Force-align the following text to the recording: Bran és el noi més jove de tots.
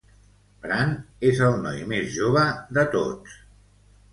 Bran 0.63 0.95
és 1.29 1.41
el 1.49 1.59
noi 1.65 1.85
més 1.93 2.09
jove 2.17 2.47
de 2.79 2.87
tots. 2.97 3.37